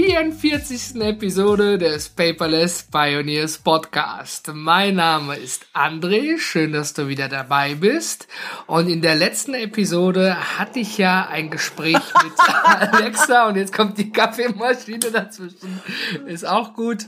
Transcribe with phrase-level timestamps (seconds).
[0.00, 1.00] 44.
[1.00, 4.48] Episode des Paperless Pioneers Podcast.
[4.54, 8.28] Mein Name ist André, schön, dass du wieder dabei bist.
[8.68, 12.32] Und in der letzten Episode hatte ich ja ein Gespräch mit
[12.64, 15.82] Alexa und jetzt kommt die Kaffeemaschine dazwischen.
[16.26, 17.06] Ist auch gut.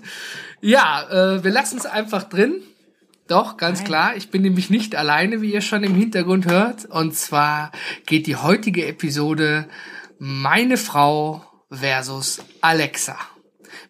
[0.61, 2.61] Ja, äh, wir lassen es einfach drin.
[3.29, 3.87] Doch, ganz Nein.
[3.87, 4.17] klar.
[4.17, 6.87] Ich bin nämlich nicht alleine, wie ihr schon im Hintergrund hört.
[6.87, 7.71] Und zwar
[8.07, 9.69] geht die heutige Episode
[10.19, 13.17] meine Frau versus Alexa.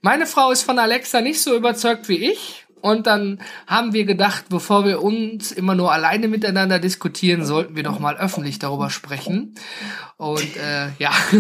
[0.02, 2.66] Meine Frau ist von Alexa nicht so überzeugt wie ich.
[2.82, 7.82] Und dann haben wir gedacht, bevor wir uns immer nur alleine miteinander diskutieren, sollten wir
[7.82, 9.54] doch mal öffentlich darüber sprechen.
[10.16, 11.10] Und äh, ja,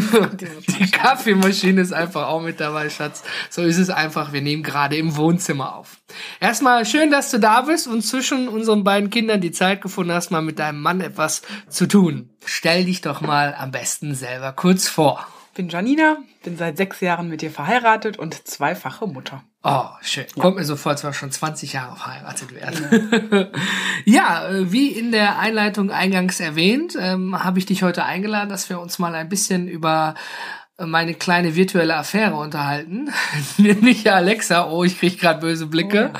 [0.68, 3.22] die Kaffeemaschine ist einfach auch mit dabei, Schatz.
[3.48, 4.34] So ist es einfach.
[4.34, 5.96] Wir nehmen gerade im Wohnzimmer auf.
[6.40, 10.30] Erstmal schön, dass du da bist und zwischen unseren beiden Kindern die Zeit gefunden hast,
[10.30, 12.28] mal mit deinem Mann etwas zu tun.
[12.44, 17.28] Stell dich doch mal am besten selber kurz vor bin Janina, bin seit sechs Jahren
[17.28, 19.42] mit dir verheiratet und zweifache Mutter.
[19.62, 20.24] Oh, schön.
[20.34, 20.42] Ja.
[20.42, 23.50] Kommt mir so vor, als wir schon 20 Jahre verheiratet werden.
[24.04, 24.42] Ja.
[24.44, 28.70] ja, äh, wie in der Einleitung eingangs erwähnt, ähm, habe ich dich heute eingeladen, dass
[28.70, 30.14] wir uns mal ein bisschen über
[30.78, 33.10] äh, meine kleine virtuelle Affäre unterhalten.
[33.58, 34.70] Nämlich Alexa.
[34.70, 36.10] Oh, ich krieg gerade böse Blicke.
[36.14, 36.18] Oh,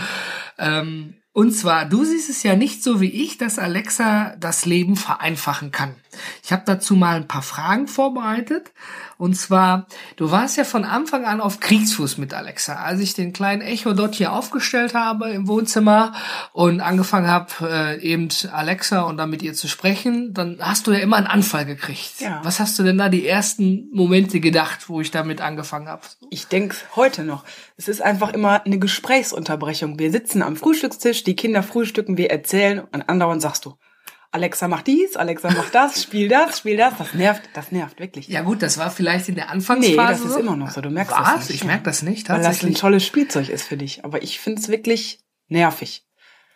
[0.59, 4.97] ähm, und zwar, du siehst es ja nicht so wie ich, dass Alexa das Leben
[4.97, 5.95] vereinfachen kann.
[6.43, 8.73] Ich habe dazu mal ein paar Fragen vorbereitet
[9.21, 9.87] und zwar,
[10.17, 12.77] du warst ja von Anfang an auf Kriegsfuß mit Alexa.
[12.77, 16.15] Als ich den kleinen Echo dort hier aufgestellt habe im Wohnzimmer
[16.55, 20.93] und angefangen habe, äh, eben Alexa und dann mit ihr zu sprechen, dann hast du
[20.93, 22.21] ja immer einen Anfall gekriegt.
[22.21, 22.41] Ja.
[22.45, 26.03] Was hast du denn da die ersten Momente gedacht, wo ich damit angefangen habe?
[26.31, 27.45] Ich denke heute noch.
[27.77, 29.99] Es ist einfach immer eine Gesprächsunterbrechung.
[29.99, 33.75] Wir sitzen am Frühstückstisch, die Kinder frühstücken, wir erzählen und andauernd sagst du,
[34.33, 36.97] Alexa macht dies, Alexa macht das, spiel das, spiel das.
[36.97, 38.29] Das nervt, das nervt wirklich.
[38.29, 40.23] Ja gut, das war vielleicht in der Anfangsphase.
[40.23, 40.81] Nee, das ist immer noch so.
[40.81, 41.35] Du merkst Was?
[41.35, 41.57] das nicht.
[41.57, 42.29] Ich merke das nicht.
[42.29, 44.05] Weil das ein tolles Spielzeug ist für dich.
[44.05, 45.19] Aber ich finde es wirklich
[45.49, 46.07] nervig.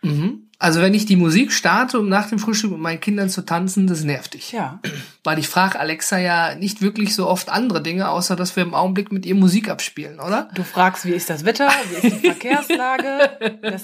[0.02, 0.50] Mhm.
[0.58, 3.88] Also wenn ich die Musik starte, um nach dem Frühstück mit meinen Kindern zu tanzen,
[3.88, 4.52] das nervt dich.
[4.52, 4.80] Ja.
[5.24, 8.74] Weil ich frage Alexa ja nicht wirklich so oft andere Dinge, außer dass wir im
[8.74, 10.48] Augenblick mit ihr Musik abspielen, oder?
[10.54, 13.82] Du fragst, wie ist das Wetter, wie ist die Verkehrslage, das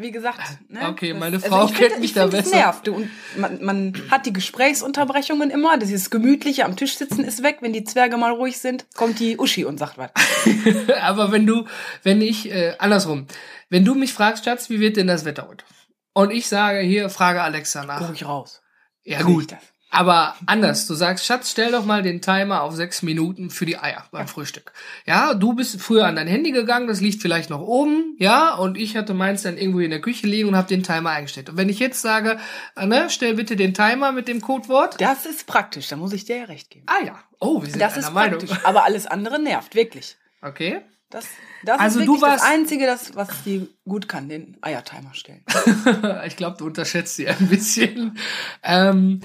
[0.00, 0.40] wie gesagt.
[0.68, 0.88] Ne?
[0.88, 2.56] Okay, meine das, Frau also kennt find, mich da besser.
[2.56, 2.88] nervt.
[2.88, 5.78] Und man, man hat die Gesprächsunterbrechungen immer.
[5.78, 7.58] Das ist Gemütliche am Tisch sitzen ist weg.
[7.60, 10.10] Wenn die Zwerge mal ruhig sind, kommt die Uschi und sagt was.
[11.00, 11.66] Aber wenn du,
[12.02, 13.26] wenn ich, äh, andersrum,
[13.68, 15.64] wenn du mich fragst, Schatz, wie wird denn das Wetter heute?
[16.12, 18.00] Und ich sage hier, frage Alexa nach.
[18.00, 18.62] Guck ich raus.
[19.04, 19.54] Ja, gut.
[19.90, 23.76] Aber anders, du sagst, Schatz, stell doch mal den Timer auf sechs Minuten für die
[23.76, 24.28] Eier beim.
[24.28, 24.72] Frühstück.
[25.04, 28.78] Ja, du bist früher an dein Handy gegangen, das liegt vielleicht noch oben, ja, und
[28.78, 31.50] ich hatte meins dann irgendwo in der Küche liegen und habe den Timer eingestellt.
[31.50, 32.38] Und wenn ich jetzt sage,
[32.80, 35.00] ne, stell bitte den Timer mit dem Codewort.
[35.00, 36.86] Das ist praktisch, da muss ich dir ja recht geben.
[36.86, 37.18] Ah ja.
[37.40, 38.38] Oh, wir sind das einer Meinung.
[38.38, 40.16] Praktisch, aber alles andere nervt, wirklich.
[40.42, 40.82] Okay.
[41.10, 41.26] Das,
[41.64, 45.44] das also ist du warst, das Einzige, das, was die gut kann, den Eiertimer stellen.
[46.26, 48.16] ich glaube, du unterschätzt sie ein bisschen.
[48.62, 49.20] Ähm,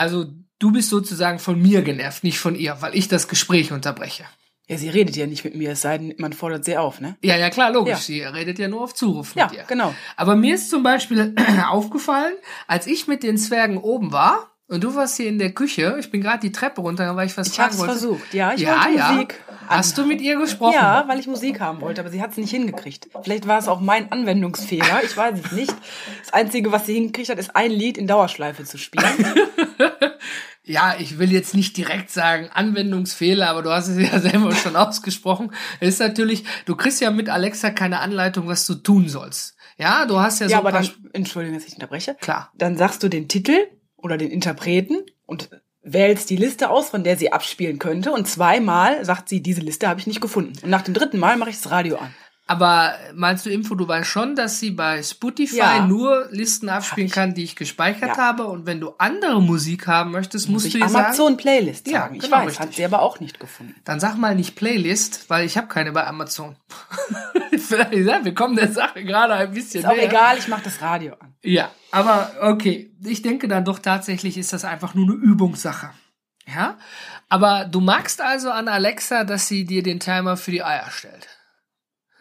[0.00, 0.24] also
[0.58, 4.24] du bist sozusagen von mir genervt, nicht von ihr, weil ich das Gespräch unterbreche.
[4.66, 7.16] Ja, sie redet ja nicht mit mir, es sei denn, man fordert sie auf, ne?
[7.22, 7.92] Ja, ja, klar, logisch.
[7.92, 7.98] Ja.
[7.98, 9.64] Sie redet ja nur auf Zuruf ja, mit dir.
[9.66, 9.94] genau.
[10.16, 11.34] Aber mir ist zum Beispiel
[11.68, 12.34] aufgefallen,
[12.66, 15.96] als ich mit den Zwergen oben war, und du warst hier in der Küche.
[15.98, 17.84] Ich bin gerade die Treppe runter, weil ich was ich fragen wollte.
[17.84, 18.34] Ich habe versucht.
[18.34, 19.12] Ja, ich ja, wollte ja.
[19.12, 19.40] Musik.
[19.66, 20.74] Hast du mit ihr gesprochen?
[20.74, 23.08] Ja, weil ich Musik haben wollte, aber sie hat es nicht hingekriegt.
[23.22, 25.02] Vielleicht war es auch mein Anwendungsfehler.
[25.04, 25.74] Ich weiß es nicht.
[26.22, 29.04] Das Einzige, was sie hingekriegt hat, ist ein Lied in Dauerschleife zu spielen.
[30.64, 34.76] ja, ich will jetzt nicht direkt sagen Anwendungsfehler, aber du hast es ja selber schon
[34.76, 35.52] ausgesprochen.
[35.80, 39.56] Es ist natürlich, du kriegst ja mit Alexa keine Anleitung, was du tun sollst.
[39.78, 40.52] Ja, du hast ja, ja so.
[40.52, 42.16] Ja, aber dann, Entschuldigung, dass ich unterbreche.
[42.20, 42.52] Klar.
[42.56, 43.66] Dann sagst du den Titel
[44.02, 45.50] oder den Interpreten und
[45.82, 48.12] wählst die Liste aus, von der sie abspielen könnte.
[48.12, 50.52] Und zweimal sagt sie, diese Liste habe ich nicht gefunden.
[50.62, 52.14] Und nach dem dritten Mal mache ich das Radio an.
[52.50, 55.86] Aber meinst du Info, du weißt schon, dass sie bei Spotify ja.
[55.86, 58.16] nur Listen abspielen kann, die ich gespeichert ja.
[58.16, 58.48] habe?
[58.48, 61.06] Und wenn du andere Musik haben möchtest, musst Muss du ihr Amazon sagen...
[61.06, 62.16] Amazon Playlist sagen.
[62.16, 62.58] Ja, genau, ich weiß, richtig.
[62.58, 63.76] hat sie aber auch nicht gefunden.
[63.84, 66.56] Dann sag mal nicht Playlist, weil ich habe keine bei Amazon.
[67.52, 70.08] wir kommen der Sache gerade ein bisschen Ist auch näher.
[70.08, 71.29] egal, ich mache das Radio an.
[71.42, 72.90] Ja, aber okay.
[73.02, 75.90] Ich denke dann doch tatsächlich ist das einfach nur eine Übungssache.
[76.46, 76.78] Ja?
[77.28, 81.28] Aber du magst also an Alexa, dass sie dir den Timer für die Eier stellt.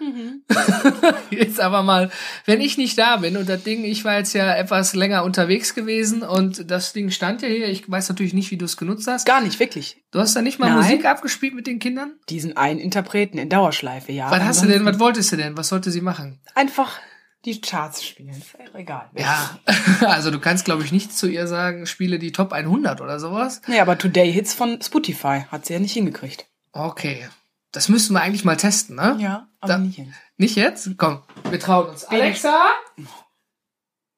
[1.29, 2.09] jetzt aber mal,
[2.45, 5.75] wenn ich nicht da bin und das Ding, ich war jetzt ja etwas länger unterwegs
[5.75, 7.67] gewesen und das Ding stand ja hier.
[7.67, 9.25] Ich weiß natürlich nicht, wie du es genutzt hast.
[9.25, 10.01] Gar nicht, wirklich.
[10.11, 10.77] Du hast da nicht mal Nein.
[10.77, 12.13] Musik abgespielt mit den Kindern?
[12.29, 14.31] Diesen einen Interpreten in Dauerschleife, ja.
[14.31, 15.57] Was hast du denn, was wolltest du denn?
[15.57, 16.39] Was sollte sie machen?
[16.55, 16.97] Einfach
[17.45, 18.41] die Charts spielen.
[18.73, 19.09] Egal.
[19.15, 19.57] Ja,
[20.05, 23.61] also du kannst, glaube ich, nicht zu ihr sagen, spiele die Top 100 oder sowas.
[23.67, 26.45] Nee, aber Today Hits von Spotify hat sie ja nicht hingekriegt.
[26.73, 27.27] Okay.
[27.71, 29.15] Das müssten wir eigentlich mal testen, ne?
[29.19, 30.13] Ja, aber Da- nicht hin.
[30.37, 30.89] Nicht jetzt?
[30.97, 32.05] Komm, wir trauen uns.
[32.05, 32.65] Alexa?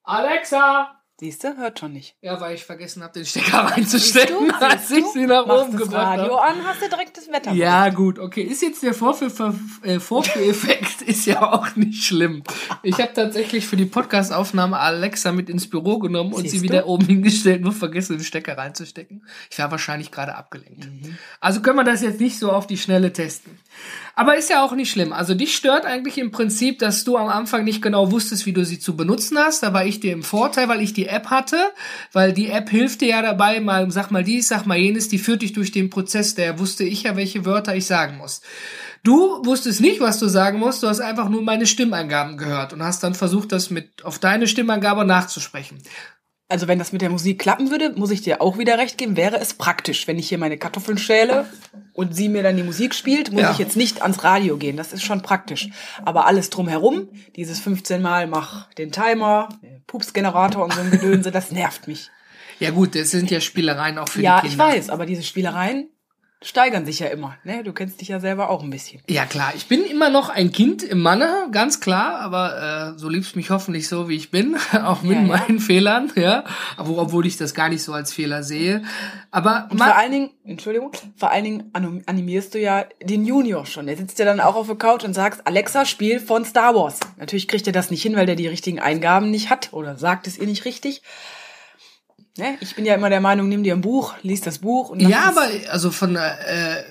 [0.03, 1.00] Alexa?
[1.21, 2.15] Siehst du, hört schon nicht.
[2.23, 6.18] Ja, weil ich vergessen habe, den Stecker reinzustecken, als ich sie nach Machst oben gebracht
[6.18, 6.59] Radio habe.
[6.59, 7.51] an, hast du direkt das Wetter.
[7.51, 8.41] Ja, gut, okay.
[8.41, 12.41] Ist jetzt der äh, Vorführeffekt ist ja auch nicht schlimm.
[12.81, 16.63] Ich habe tatsächlich für die Podcastaufnahme Alexa mit ins Büro genommen und Siehst sie du?
[16.63, 19.24] wieder oben hingestellt, nur vergessen, den Stecker reinzustecken.
[19.51, 20.85] Ich war wahrscheinlich gerade abgelenkt.
[20.85, 21.19] Mhm.
[21.39, 23.59] Also können wir das jetzt nicht so auf die Schnelle testen.
[24.15, 25.13] Aber ist ja auch nicht schlimm.
[25.13, 28.65] Also dich stört eigentlich im Prinzip, dass du am Anfang nicht genau wusstest, wie du
[28.65, 29.62] sie zu benutzen hast.
[29.62, 31.57] Da war ich dir im Vorteil, weil ich die App hatte,
[32.11, 35.17] weil die App hilft dir ja dabei, mal sag mal dies, sag mal jenes, die
[35.17, 38.41] führt dich durch den Prozess, der wusste ich ja, welche Wörter ich sagen muss.
[39.03, 42.83] Du wusstest nicht, was du sagen musst, du hast einfach nur meine Stimmeingaben gehört und
[42.83, 45.79] hast dann versucht, das mit auf deine Stimmeingabe nachzusprechen.
[46.49, 49.15] Also wenn das mit der Musik klappen würde, muss ich dir auch wieder recht geben,
[49.15, 51.47] wäre es praktisch, wenn ich hier meine Kartoffeln schäle
[51.93, 53.51] und sie mir dann die Musik spielt, muss Ja.
[53.51, 54.77] ich jetzt nicht ans Radio gehen.
[54.77, 55.69] Das ist schon praktisch.
[56.05, 59.49] Aber alles drumherum, dieses 15 Mal mach den Timer,
[59.88, 62.09] Pupsgenerator und so ein Gedönse, das nervt mich.
[62.59, 64.67] Ja gut, das sind ja Spielereien auch für ja, die ich Kinder.
[64.67, 65.89] weiß, aber diese Spielereien
[66.43, 67.35] steigern sich ja immer.
[67.43, 67.63] Ne?
[67.63, 69.01] Du kennst dich ja selber auch ein bisschen.
[69.07, 73.09] Ja klar, ich bin immer noch ein Kind im Manne, ganz klar, aber äh, so
[73.09, 75.27] liebst mich hoffentlich so, wie ich bin, auch mit Ja, ja.
[75.27, 76.43] meinen Fehlern, ja,
[76.77, 78.81] aber obwohl ich das gar nicht so als Fehler sehe.
[79.29, 83.65] Aber Und vor allen Dingen, Entschuldigung, vor allen Dingen anim- animierst du ja den Junior
[83.67, 83.85] schon.
[83.85, 86.99] Der sitzt ja dann auch auf der Couch und sagst, Alexa, Spiel von Star Wars.
[87.17, 90.25] Natürlich kriegt er das nicht hin, weil der die richtigen Eingaben nicht hat oder sagt
[90.25, 91.03] es ihr nicht richtig.
[92.37, 92.57] Ne?
[92.61, 95.23] Ich bin ja immer der Meinung, nimm dir ein Buch, lies das Buch und ja,
[95.25, 96.21] aber also von, äh,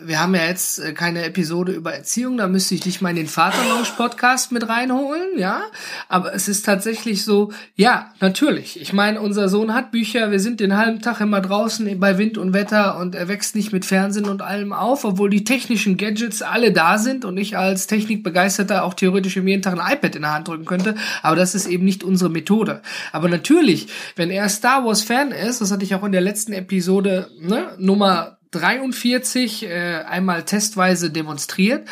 [0.02, 3.16] wir haben ja jetzt äh, keine Episode über Erziehung, da müsste ich dich mal in
[3.16, 5.62] den Vaterlausch-Podcast mit reinholen, ja.
[6.10, 8.78] Aber es ist tatsächlich so, ja, natürlich.
[8.82, 12.36] Ich meine, unser Sohn hat Bücher, wir sind den halben Tag immer draußen bei Wind
[12.36, 16.42] und Wetter und er wächst nicht mit Fernsehen und allem auf, obwohl die technischen Gadgets
[16.42, 20.34] alle da sind und ich als Technikbegeisterter auch theoretisch jeden Tag ein iPad in der
[20.34, 20.96] Hand drücken könnte.
[21.22, 22.82] Aber das ist eben nicht unsere Methode.
[23.10, 26.52] Aber natürlich, wenn er Star Wars Fan ist, das hatte ich auch in der letzten
[26.52, 31.88] Episode, ne, Nummer 43 äh, einmal testweise demonstriert.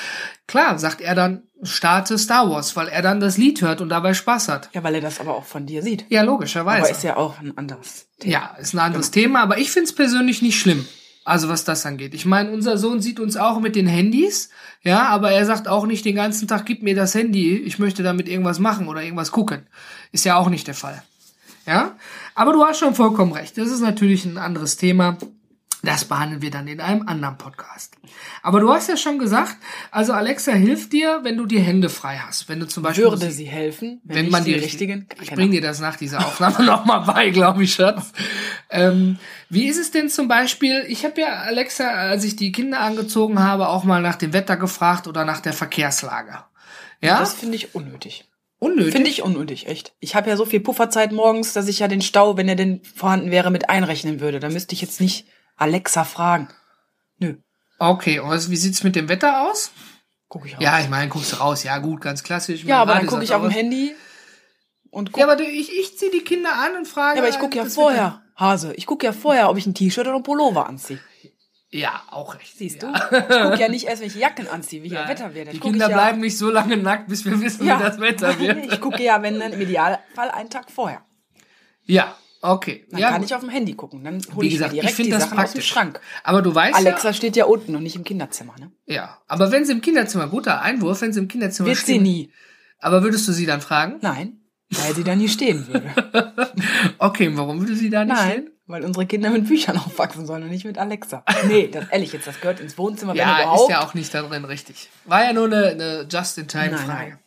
[0.47, 4.15] Klar, sagt er dann, starte Star Wars, weil er dann das Lied hört und dabei
[4.15, 4.71] Spaß hat.
[4.73, 6.07] Ja, weil er das aber auch von dir sieht.
[6.09, 6.87] Ja, logischerweise.
[6.87, 8.33] Aber ist ja auch ein anderes Thema.
[8.33, 10.87] Ja, ist ein anderes Thema, aber ich find's persönlich nicht schlimm.
[11.25, 12.15] Also was das angeht.
[12.15, 14.49] Ich meine, unser Sohn sieht uns auch mit den Handys,
[14.83, 18.03] ja, aber er sagt auch nicht den ganzen Tag, gib mir das Handy, ich möchte
[18.03, 19.67] damit irgendwas machen oder irgendwas gucken.
[20.11, 21.03] Ist ja auch nicht der Fall.
[21.67, 21.97] Ja,
[22.39, 23.59] aber du hast schon vollkommen recht.
[23.59, 25.19] Das ist natürlich ein anderes Thema.
[25.85, 27.95] Das behandeln wir dann in einem anderen Podcast.
[28.43, 29.57] Aber du hast ja schon gesagt,
[29.93, 32.49] also Alexa hilft dir, wenn du die Hände frei hast.
[32.49, 35.07] Wenn du zum Beispiel Würde sie helfen, wenn, wenn man die, die richtigen.
[35.21, 35.37] Ich Genau.
[35.37, 38.13] bring dir das nach dieser Aufnahme nochmal bei, glaube ich, Schatz.
[38.71, 39.19] Ähm,
[39.51, 40.85] wie ist es denn zum Beispiel?
[40.89, 44.57] Ich habe ja Alexa, als ich die Kinder angezogen habe, auch mal nach dem Wetter
[44.57, 46.39] gefragt oder nach der Verkehrslage.
[47.01, 48.28] Ja, Das finde ich unnötig.
[48.59, 48.93] Unnötig.
[48.93, 49.95] Finde ich unnötig, echt.
[50.01, 52.83] Ich habe ja so viel Pufferzeit morgens, dass ich ja den Stau, wenn er denn
[52.83, 54.41] vorhanden wäre, mit einrechnen würde.
[54.41, 56.49] Da müsste ich jetzt nicht Alexa fragen.
[57.19, 57.35] Nö,
[57.81, 59.71] Okay, und was, wie sieht's mit dem Wetter aus?
[60.29, 60.61] gucke ich auch.
[60.61, 61.63] Ja, ich meine, guckst du raus.
[61.63, 62.65] Ja, gut, ganz klassisch.
[62.65, 63.53] ja, aber dann gucke ich sagt auf dem.
[63.53, 63.95] Handy
[64.91, 67.17] und guck, Ja, aber du, ich, ich ziehe die Kinder an und frage.
[67.19, 70.07] ja, aber ich gucke ja vorher, Hase, ich gucke ja vorher, ob ich ein T-Shirt
[70.07, 71.01] oder ein Pullover anziehe.
[71.71, 72.57] Ja, auch recht.
[72.57, 72.93] Siehst ja.
[72.93, 73.17] du?
[73.17, 75.49] Ich gucke ja nicht erst, ich Jacken anziehe, wie hier Wetter wird.
[75.49, 77.83] Dann Die Kinder ich ja, bleiben nicht so lange nackt, bis wir wissen, ja, wie
[77.83, 78.73] das Wetter wird.
[78.73, 81.03] ich gucke ja, wenn dann im Idealfall einen Tag vorher.
[81.85, 82.87] Ja, okay.
[82.91, 83.31] Dann ja, kann gut.
[83.31, 84.03] ich auf dem Handy gucken.
[84.03, 85.69] Dann hole Wie ich gesagt, mir ich direkt finde die das Sachen aus dem praktisch.
[85.69, 86.01] Schrank.
[86.25, 88.55] Aber du weißt Alexa steht ja unten und nicht im Kinderzimmer.
[88.59, 88.73] Ne?
[88.87, 92.03] ja, aber wenn sie im Kinderzimmer, guter Einwurf, wenn sie im Kinderzimmer Wird sie stehen,
[92.03, 92.33] nie.
[92.79, 93.99] aber würdest du sie dann fragen?
[94.01, 95.93] Nein, weil sie da nie stehen würde.
[96.99, 98.51] Okay, warum würde sie da nicht stehen?
[98.69, 101.25] Weil unsere Kinder mit Büchern aufwachsen sollen und nicht mit Alexa.
[101.47, 104.45] Nee, das ehrlich jetzt, das gehört ins Wohnzimmer, Ja, ist ja auch nicht da drin
[104.45, 104.91] richtig.
[105.07, 107.19] War ja nur eine, eine Just-in-Time-Frage.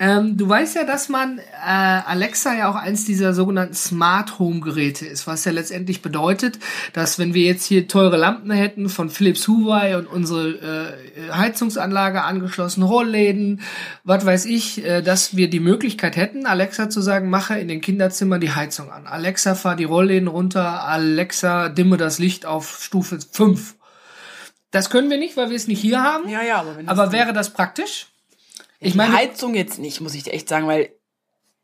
[0.00, 4.58] Ähm, du weißt ja, dass man äh, Alexa ja auch eins dieser sogenannten Smart Home
[4.58, 6.58] Geräte ist, was ja letztendlich bedeutet,
[6.92, 12.22] dass wenn wir jetzt hier teure Lampen hätten von Philips Huawei und unsere äh, Heizungsanlage
[12.22, 13.60] angeschlossen, Rollläden,
[14.02, 17.80] was weiß ich, äh, dass wir die Möglichkeit hätten, Alexa zu sagen, mache in den
[17.80, 19.06] Kinderzimmern die Heizung an.
[19.06, 20.82] Alexa, fahr die Rollläden runter.
[20.82, 23.76] Alexa, dimme das Licht auf Stufe 5.
[24.72, 26.28] Das können wir nicht, weil wir es nicht hier haben.
[26.28, 28.08] ja, ja, aber Aber wäre das praktisch?
[28.84, 30.90] Ich Die meine, Heizung jetzt nicht, muss ich dir echt sagen, weil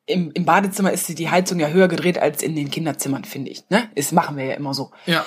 [0.07, 3.51] im, im Badezimmer ist die- die Heizung ja höher gedreht als in den Kinderzimmern, finde
[3.51, 3.63] ich.
[3.71, 3.89] Ne?
[3.95, 4.91] Das machen wir ja immer so.
[5.07, 5.25] ja.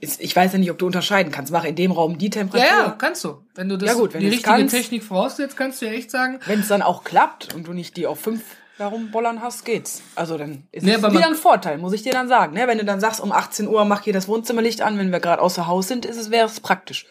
[0.00, 1.52] Ich weiß ja nicht, ob du unterscheiden kannst.
[1.52, 2.66] Mach in dem Raum die Ja, Temperatur.
[2.68, 3.44] ja, kannst du.
[3.54, 4.74] Wenn du das Ja gut, wenn die richtige kannst.
[4.74, 7.96] Technik voraussetzt, kannst du ja echt sagen, Wenn es dann auch klappt und du nicht
[7.96, 8.42] die auf fünf
[8.78, 10.02] darum bollern hast, geht's.
[10.16, 12.54] Also dann ist Nee, es wieder ein Vorteil, muss ich dir dann sagen.
[12.54, 12.66] Ne?
[12.66, 15.40] Wenn du dann sagst, um 18 Uhr mach hier das Wohnzimmerlicht an, wenn wir gerade
[15.40, 17.06] außer Haus sind, ist es, wäre es praktisch.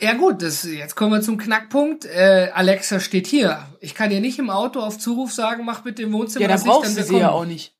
[0.00, 2.04] Ja gut, das, jetzt kommen wir zum Knackpunkt.
[2.04, 3.66] Äh, Alexa steht hier.
[3.80, 6.62] Ich kann dir nicht im Auto auf Zuruf sagen, mach bitte im Wohnzimmer Ja, dann
[6.64, 7.40] brauchst du sie ja kommen.
[7.40, 7.74] auch nicht.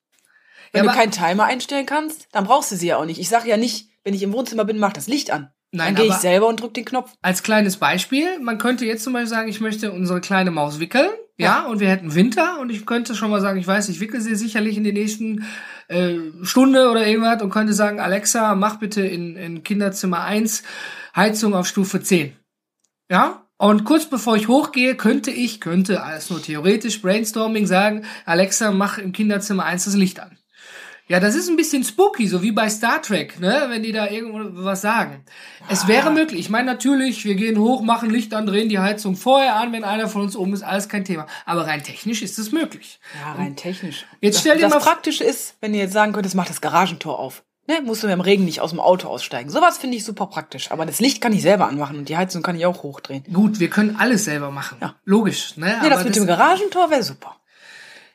[0.73, 3.20] Wenn Ja, du keinen Timer einstellen kannst, dann brauchst du sie ja auch nicht.
[3.20, 5.50] Ich sage ja nicht, wenn ich im Wohnzimmer bin, mach das Licht an.
[5.73, 7.12] Nein, dann gehe ich selber und drück den Knopf.
[7.23, 11.11] Als kleines Beispiel, man könnte jetzt zum Beispiel sagen, ich möchte unsere kleine Maus wickeln,
[11.38, 14.23] ja, und wir hätten Winter und ich könnte schon mal sagen, ich weiß, ich wickel
[14.23, 15.44] sie sicherlich in die nächsten
[15.88, 20.62] äh, Stunde oder irgendwas und könnte sagen, Alexa, mach bitte in, in Kinderzimmer 1
[21.16, 22.37] Heizung auf Stufe 10.
[23.11, 23.42] Ja?
[23.58, 28.99] Und kurz bevor ich hochgehe, könnte ich, könnte alles nur theoretisch Brainstorming sagen, Alexa, mach
[28.99, 30.38] im Kinderzimmer 1 das Licht an.
[31.08, 34.08] Ja, das ist ein bisschen spooky, so wie bei Star Trek, ne, wenn die da
[34.08, 35.25] irgendwo was sagen.
[35.68, 36.40] Es wäre möglich.
[36.40, 39.85] Ich meine natürlich, wir gehen hoch, machen Licht an, drehen die Heizung vorher an, wenn
[39.85, 41.28] einer von uns oben ist, alles kein Thema.
[41.44, 42.99] Aber rein technisch ist es möglich.
[43.23, 44.04] Ja, rein technisch.
[44.20, 46.61] Jetzt das, stell dir das mal- Praktische ist, wenn ihr jetzt sagen könntest, mach das
[46.61, 47.44] Garagentor auf.
[47.68, 49.50] Ne, musst du im Regen nicht aus dem Auto aussteigen.
[49.50, 50.70] Sowas finde ich super praktisch.
[50.70, 53.25] Aber das Licht kann ich selber anmachen und die Heizung kann ich auch hochdrehen.
[53.32, 54.78] Gut, wir können alles selber machen.
[54.80, 54.94] Ja.
[55.04, 55.78] Logisch, ne?
[55.82, 57.37] Nee, das mit dem Garagentor wäre super.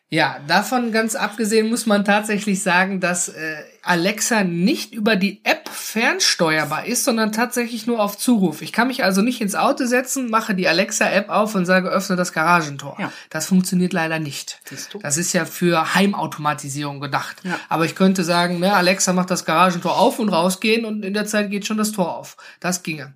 [0.08, 5.70] Ja, davon ganz abgesehen muss man tatsächlich sagen, dass äh, Alexa nicht über die App
[5.70, 8.62] fernsteuerbar ist, sondern tatsächlich nur auf Zuruf.
[8.62, 12.16] Ich kann mich also nicht ins Auto setzen, mache die Alexa-App auf und sage, öffne
[12.16, 12.96] das Garagentor.
[13.00, 13.12] Ja.
[13.30, 14.60] Das funktioniert leider nicht.
[15.02, 17.38] Das ist ja für Heimautomatisierung gedacht.
[17.44, 17.60] Ja.
[17.70, 21.26] Aber ich könnte sagen, ne, Alexa macht das Garagentor auf und rausgehen und in der
[21.26, 22.38] Zeit geht schon das Tor auf.
[22.60, 23.16] Das ginge.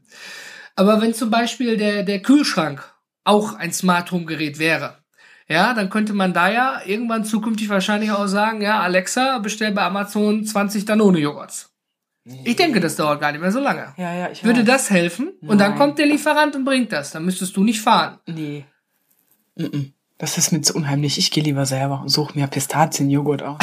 [0.75, 2.83] Aber wenn zum Beispiel der, der Kühlschrank
[3.23, 4.97] auch ein Smart Home Gerät wäre,
[5.47, 9.83] ja, dann könnte man da ja irgendwann zukünftig wahrscheinlich auch sagen, ja, Alexa, bestell bei
[9.83, 11.71] Amazon 20 Danone-Joghurts.
[12.43, 13.93] Ich denke, das dauert gar nicht mehr so lange.
[13.97, 15.33] Ja, ja, ich Würde das helfen?
[15.41, 15.77] Und dann Nein.
[15.77, 17.11] kommt der Lieferant und bringt das.
[17.11, 18.17] Dann müsstest du nicht fahren.
[18.25, 18.65] Nee.
[19.55, 19.91] Mm-mm.
[20.17, 21.19] Das ist mir zu unheimlich.
[21.19, 23.59] Ich gehe lieber selber und suche mir Pistazienjoghurt aus.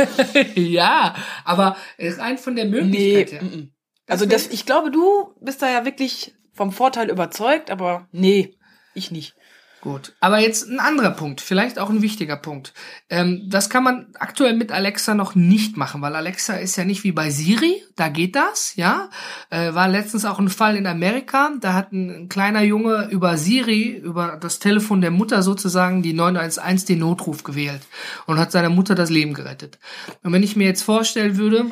[0.54, 2.70] ja, aber rein von der nee.
[2.70, 3.42] Möglichkeit her.
[3.42, 3.68] mm-mm.
[4.06, 8.54] Also das, ich glaube, du bist da ja wirklich vom Vorteil überzeugt, aber nee,
[8.94, 9.34] ich nicht.
[9.80, 12.72] Gut, aber jetzt ein anderer Punkt, vielleicht auch ein wichtiger Punkt.
[13.08, 17.04] Ähm, das kann man aktuell mit Alexa noch nicht machen, weil Alexa ist ja nicht
[17.04, 19.08] wie bei Siri, da geht das, ja.
[19.50, 23.36] Äh, war letztens auch ein Fall in Amerika, da hat ein, ein kleiner Junge über
[23.36, 27.82] Siri, über das Telefon der Mutter sozusagen die 911 den Notruf gewählt
[28.26, 29.78] und hat seiner Mutter das Leben gerettet.
[30.24, 31.66] Und wenn ich mir jetzt vorstellen würde,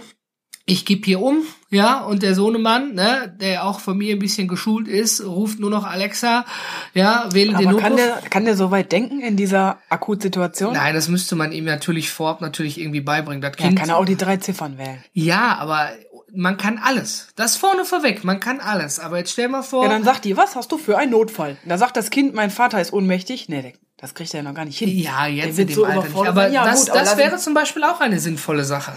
[0.68, 4.48] ich gebe hier um, ja, und der Sohnemann, ne, der auch von mir ein bisschen
[4.48, 6.44] geschult ist, ruft nur noch Alexa,
[6.92, 7.82] ja, wähle den Aber Notruf.
[7.82, 10.72] kann der, kann der so weit denken in dieser Akutsituation?
[10.74, 13.40] Nein, das müsste man ihm natürlich vorab natürlich irgendwie beibringen.
[13.40, 13.78] Das Ja, Kind.
[13.78, 15.02] kann er auch die drei Ziffern wählen.
[15.12, 15.90] ja, aber
[16.34, 17.28] man kann alles.
[17.36, 18.98] Das vorne vorweg, man kann alles.
[18.98, 19.84] Aber jetzt stell mal vor.
[19.84, 21.56] Ja, dann sagt die, was hast du für einen Notfall?
[21.64, 23.48] Da sagt das Kind, mein Vater ist ohnmächtig.
[23.48, 24.88] Nee, das kriegt er ja noch gar nicht hin.
[24.98, 26.16] ja, jetzt in dem so Alter nicht.
[26.16, 26.48] Aber.
[26.50, 28.92] Ja, das, gut, das lass wäre zum Beispiel auch eine sinnvolle Sache.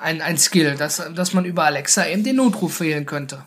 [0.00, 3.44] Ein, ein Skill, dass, dass man über Alexa eben den Notruf wählen könnte.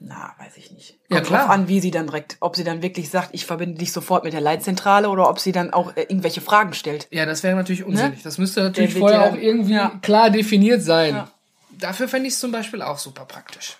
[0.00, 0.98] Na, weiß ich nicht.
[1.08, 1.40] Ja, Kommt klar.
[1.42, 4.24] drauf an, wie sie dann direkt, ob sie dann wirklich sagt, ich verbinde dich sofort
[4.24, 7.06] mit der Leitzentrale oder ob sie dann auch äh, irgendwelche Fragen stellt.
[7.10, 8.22] Ja, das wäre natürlich unsinnig.
[8.22, 9.98] Das müsste natürlich vorher ja- auch irgendwie ja.
[10.02, 11.14] klar definiert sein.
[11.14, 11.30] Ja.
[11.78, 13.76] Dafür fände ich es zum Beispiel auch super praktisch.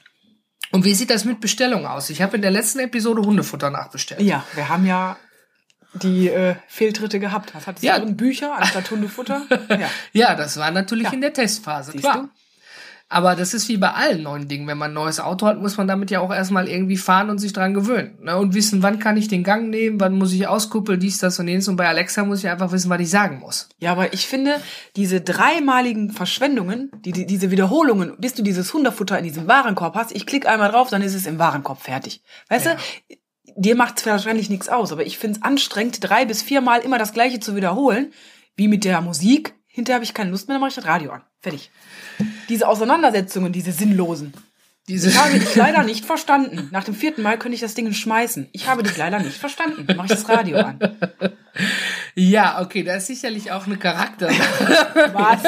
[0.70, 2.08] Und wie sieht das mit Bestellung aus?
[2.08, 4.22] Ich habe in der letzten Episode Hundefutter nachbestellt.
[4.22, 5.16] Ja, wir haben ja
[5.94, 7.54] die äh, Fehltritte gehabt.
[7.54, 7.98] Was hattest Ja.
[7.98, 8.12] du?
[8.12, 9.42] Bücher anstatt Hundefutter?
[9.68, 9.88] ja.
[10.12, 11.12] Ja, das war natürlich Ja.
[11.12, 12.22] in der Testphase, Siehst klar.
[12.22, 12.28] du?
[13.08, 14.66] Aber das ist wie bei allen neuen Dingen.
[14.66, 17.36] Wenn man ein neues Auto hat, muss man damit ja auch erstmal irgendwie fahren und
[17.40, 18.16] sich dran gewöhnen.
[18.22, 18.38] Ne?
[18.38, 21.46] Und wissen, wann kann ich den Gang nehmen, wann muss ich auskuppeln, dies, das und
[21.46, 21.68] jenes.
[21.68, 23.68] Und bei Alexa muss ich einfach wissen, was ich sagen muss.
[23.80, 24.58] Ja, aber ich finde,
[24.96, 30.12] diese dreimaligen Verschwendungen, die, die, diese Wiederholungen, bis du dieses Hunderfutter in diesem Warenkorb hast,
[30.16, 32.22] ich klicke einmal drauf, dann ist es im Warenkorb fertig.
[32.48, 32.76] Weißt Ja.
[32.76, 33.16] du,
[33.56, 37.12] dir macht wahrscheinlich nichts aus, aber ich finde es anstrengend, drei bis viermal immer das
[37.12, 38.12] Gleiche zu wiederholen,
[38.56, 39.54] wie mit der Musik.
[39.66, 41.22] Hinterher habe ich keine Lust mehr, dann mache ich das Radio an.
[41.40, 41.70] Fertig.
[42.48, 44.34] Diese Auseinandersetzungen, diese sinnlosen.
[44.88, 46.68] Diese Ich habe dich leider nicht verstanden.
[46.70, 48.48] Nach dem vierten Mal könnte ich das Ding schmeißen.
[48.52, 49.86] Ich habe dich leider nicht verstanden.
[49.86, 50.78] Dann mache ich das Radio an.
[52.14, 54.28] ja, okay, da ist sicherlich auch eine Charakter.
[55.12, 55.42] Was?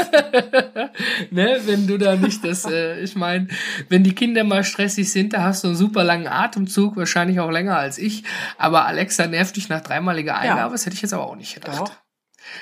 [1.34, 3.48] Ne, wenn du da nicht das, äh, ich meine,
[3.88, 7.50] wenn die Kinder mal stressig sind, da hast du einen super langen Atemzug, wahrscheinlich auch
[7.50, 8.24] länger als ich.
[8.56, 11.80] Aber Alexa nervt dich nach dreimaliger Eingabe, das hätte ich jetzt aber auch nicht gedacht.
[11.80, 11.92] Doch.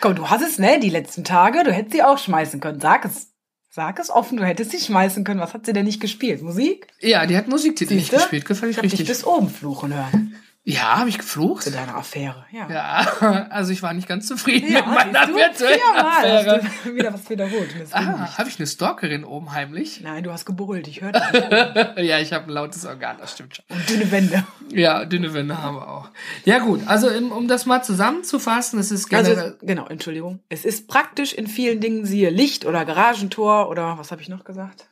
[0.01, 1.63] Komm, du hast es, ne, die letzten Tage.
[1.65, 2.81] Du hättest sie auch schmeißen können.
[2.81, 3.29] Sag es.
[3.75, 5.41] Sag es offen, du hättest sie schmeißen können.
[5.41, 6.43] Was hat sie denn nicht gespielt?
[6.43, 6.89] Musik?
[7.01, 8.17] Ja, die hat Musiktitel nicht Siehste?
[8.23, 9.09] gespielt, gefällig Ich richtig.
[9.09, 10.37] bis oben fluchen hören.
[10.65, 11.65] Ja, habe ich geflucht?
[11.65, 12.69] Zu deiner Affäre, ja.
[12.71, 16.63] Ja, also ich war nicht ganz zufrieden Ja, mit meiner virtuellen Affäre.
[16.63, 17.69] hast du wieder was wiederholt.
[17.81, 20.03] Das Ah, habe ich eine Stalkerin oben heimlich?
[20.03, 21.21] Nein, du hast gebrüllt, ich hörte
[21.97, 22.05] dich.
[22.09, 23.65] ja, ich habe ein lautes Organ, das stimmt schon.
[23.77, 24.45] Und dünne Wände.
[24.73, 26.11] Ja, dünne Wände haben wir auch.
[26.45, 29.39] Ja gut, also im, um das mal zusammenzufassen, es ist generell...
[29.39, 30.39] Also, genau, Entschuldigung.
[30.49, 34.45] Es ist praktisch in vielen Dingen, siehe Licht oder Garagentor oder was habe ich noch
[34.45, 34.87] gesagt?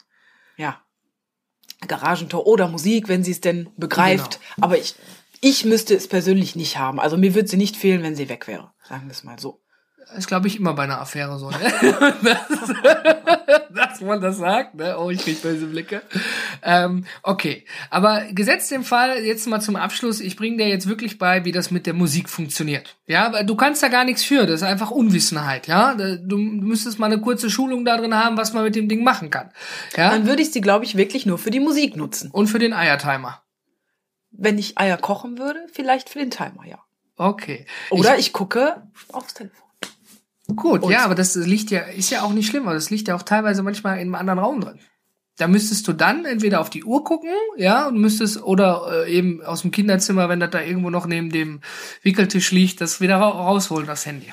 [0.56, 0.80] Ja.
[1.86, 4.40] Garagentor oder Musik, wenn sie es denn begreift.
[4.56, 4.66] Genau.
[4.66, 4.96] Aber ich,
[5.40, 7.00] ich müsste es persönlich nicht haben.
[7.00, 8.72] Also mir würde sie nicht fehlen, wenn sie weg wäre.
[8.86, 9.60] Sagen wir es mal so.
[10.16, 11.56] ist, glaube ich, immer bei einer Affäre so, ne?
[12.22, 12.72] das,
[13.74, 14.98] dass man das sagt, ne?
[14.98, 16.02] Oh, ich krieg böse Blicke.
[16.62, 21.18] Ähm, okay, aber gesetzt im Fall, jetzt mal zum Abschluss, ich bringe dir jetzt wirklich
[21.18, 22.96] bei, wie das mit der Musik funktioniert.
[23.06, 25.94] Ja, du kannst da gar nichts für, das ist einfach Unwissenheit, ja?
[25.94, 29.30] Du müsstest mal eine kurze Schulung da drin haben, was man mit dem Ding machen
[29.30, 29.50] kann.
[29.96, 30.10] Ja?
[30.10, 32.30] Dann würde ich sie, glaube ich, wirklich nur für die Musik nutzen.
[32.30, 33.42] Und für den Eiertimer.
[34.30, 36.78] Wenn ich Eier kochen würde, vielleicht für den Timer, ja.
[37.16, 37.66] Okay.
[37.90, 38.82] Oder ich, gucke
[39.12, 39.68] aufs Telefon.
[40.56, 43.08] Gut, Und- ja, aber das liegt ja, ist ja auch nicht schlimm, aber das liegt
[43.08, 44.80] ja auch teilweise manchmal in einem anderen Raum drin.
[45.36, 49.42] Da müsstest du dann entweder auf die Uhr gucken, ja, und müsstest, oder äh, eben
[49.42, 51.60] aus dem Kinderzimmer, wenn das da irgendwo noch neben dem
[52.02, 54.26] Wickeltisch liegt, das wieder ra rausholen, das Handy.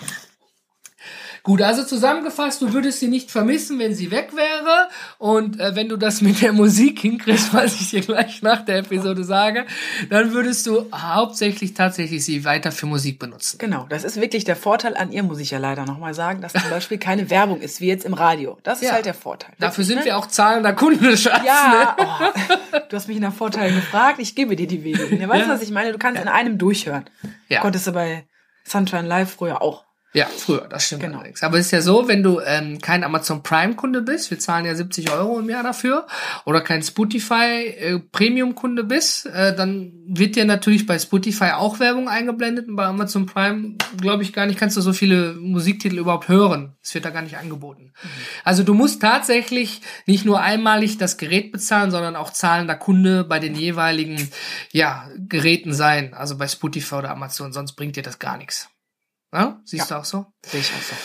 [1.48, 4.90] Gut, also zusammengefasst, du würdest sie nicht vermissen, wenn sie weg wäre.
[5.18, 8.80] Und äh, wenn du das mit der Musik hinkriegst, was ich dir gleich nach der
[8.80, 9.66] Episode sage,
[10.10, 13.60] dann würdest du hauptsächlich tatsächlich sie weiter für Musik benutzen.
[13.60, 16.52] Genau, das ist wirklich der Vorteil an ihr, muss ich ja leider nochmal sagen, dass
[16.52, 18.58] zum Beispiel keine Werbung ist, wie jetzt im Radio.
[18.64, 18.96] Das ist Ja.
[18.96, 19.54] halt der Vorteil.
[19.58, 20.06] Dafür sind ne?
[20.06, 21.46] wir auch zahlender Kunde, Schatz.
[21.46, 24.78] Ja, oh, du hast mich nach Vorteilen gefragt, ich gebe dir die.
[24.92, 25.00] Ja,
[25.30, 25.54] weißt du, Ja.
[25.56, 25.94] was ich meine?
[25.94, 27.06] Du kannst in einem durchhören.
[27.48, 27.62] Ja.
[27.62, 28.28] Konntest du bei
[28.66, 29.87] Sunshine Live früher auch.
[30.14, 31.18] Ja, früher, das stimmt Genau.
[31.18, 31.44] allerdings.
[31.44, 34.74] Aber es ist ja so, wenn du ähm, kein Amazon Prime-Kunde bist, wir zahlen ja
[34.74, 36.08] 70 Euro im Jahr dafür,
[36.46, 38.00] oder kein Spotify äh,
[38.84, 43.76] bist, äh, dann wird dir natürlich bei Spotify auch Werbung eingeblendet und bei Amazon Prime,
[44.00, 46.76] glaube ich, gar nicht, kannst du so viele Musiktitel überhaupt hören.
[46.82, 47.92] Es wird da gar nicht angeboten.
[48.46, 53.40] Also du musst tatsächlich nicht nur einmalig das Gerät bezahlen, sondern auch zahlender Kunde bei
[53.40, 54.30] den jeweiligen
[54.72, 58.70] ja, Geräten sein, also bei Spotify oder Amazon, sonst bringt dir das gar nichts.
[59.34, 59.62] Ja?
[59.66, 60.26] Siehst du auch so?
[60.46, 60.96] Sehe ich auch so.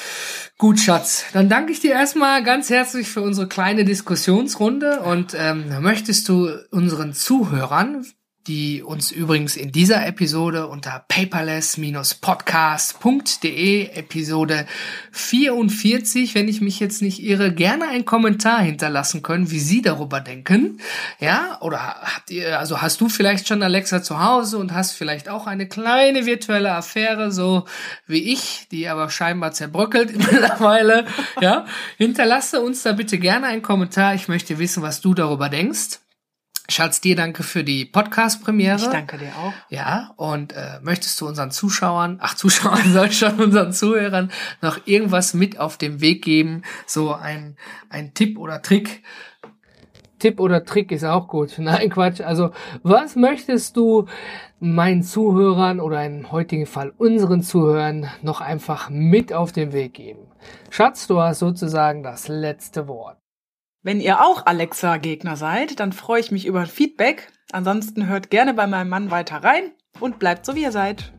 [0.59, 1.25] Gut, Schatz.
[1.33, 6.49] Dann danke ich dir erstmal ganz herzlich für unsere kleine Diskussionsrunde und ähm, möchtest du
[6.71, 8.07] unseren Zuhörern,
[8.47, 14.67] die uns übrigens in dieser Episode unter paperless-podcast.de Episode
[15.13, 20.19] 44, wenn ich mich jetzt nicht irre, gerne einen Kommentar hinterlassen können, wie sie darüber
[20.21, 20.81] denken.
[21.21, 25.29] Ja, oder habt ihr, also hast du vielleicht schon Alexa zu Hause und hast vielleicht
[25.29, 27.67] auch eine kleine virtuelle Affäre, so
[28.07, 31.07] wie ich, die aber scheinbar zerbröckelt mittlerweile.
[31.41, 31.65] Ja,
[31.97, 34.15] hinterlasse uns da bitte gerne einen Kommentar.
[34.15, 36.01] Ich möchte wissen, was du darüber denkst.
[36.73, 38.77] Schatz, dir danke für die Podcast-Premiere.
[38.77, 39.53] Ich danke dir auch.
[39.69, 44.33] Ja, und äh, möchtest du unseren Zuschauern, ach Zuschauern soll ich schon unseren Zuhörern
[44.63, 46.63] noch irgendwas mit auf den Weg geben?
[46.87, 47.57] So ein,
[47.91, 49.03] ein Tipp oder Trick?
[50.19, 51.55] Tipp oder Trick ist auch gut.
[51.59, 52.23] Nein, Quatsch.
[52.23, 54.07] Also, was möchtest du
[54.59, 60.27] meinen Zuhörern oder im heutigen Fall unseren Zuhörern noch einfach mit auf den Weg geben?
[60.71, 63.22] Schatz, du hast sozusagen das letzte Wort.
[63.85, 67.33] Wenn ihr auch Alexa-Gegner seid, dann freue ich mich über Feedback.
[67.51, 71.13] Ansonsten hört gerne bei meinem Mann weiter rein und bleibt so, wie ihr seid.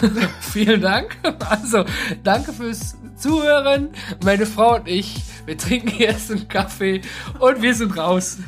[0.40, 1.16] Vielen Dank.
[1.48, 1.84] Also,
[2.22, 3.90] danke fürs Zuhören.
[4.22, 7.00] Meine Frau und ich, wir trinken jetzt einen Kaffee
[7.40, 8.38] und wir sind raus.